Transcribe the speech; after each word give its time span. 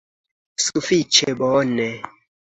Sufiĉe 0.67 1.33
bone 1.41 1.91